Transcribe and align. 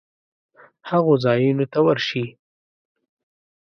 هغو 0.89 1.13
ځایونو 1.23 1.65
ته 1.71 1.79
ورشي 1.85 2.25